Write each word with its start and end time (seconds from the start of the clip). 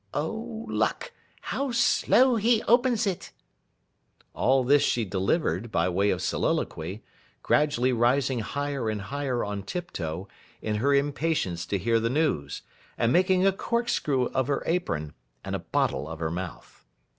Oh 0.15 0.65
Luck, 0.67 1.11
how 1.41 1.71
slow 1.71 2.35
he 2.35 2.63
opens 2.63 3.05
it!' 3.05 3.31
All 4.33 4.63
this 4.63 4.81
she 4.81 5.05
delivered, 5.05 5.71
by 5.71 5.89
way 5.89 6.09
of 6.09 6.23
soliloquy, 6.23 7.03
gradually 7.43 7.93
rising 7.93 8.39
higher 8.39 8.89
and 8.89 8.99
higher 8.99 9.43
on 9.45 9.61
tiptoe, 9.61 10.27
in 10.59 10.77
her 10.77 10.91
impatience 10.95 11.67
to 11.67 11.77
hear 11.77 11.99
the 11.99 12.09
news, 12.09 12.63
and 12.97 13.13
making 13.13 13.45
a 13.45 13.51
corkscrew 13.51 14.25
of 14.29 14.47
her 14.47 14.63
apron, 14.65 15.13
and 15.45 15.55
a 15.55 15.59
bottle 15.59 16.07
of 16.09 16.17
her 16.19 16.31
mouth. 16.31 16.83